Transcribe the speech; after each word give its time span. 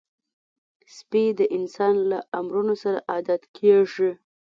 سپي 0.95 1.23
د 1.39 1.41
انسان 1.57 1.95
له 2.11 2.17
امرونو 2.39 2.73
سره 2.83 2.99
عادت 3.11 3.41
کېږي. 3.57 4.11